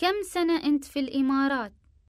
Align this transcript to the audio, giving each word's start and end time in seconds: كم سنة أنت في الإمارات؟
كم 0.00 0.22
سنة 0.22 0.64
أنت 0.64 0.84
في 0.84 1.00
الإمارات؟ 1.00 1.72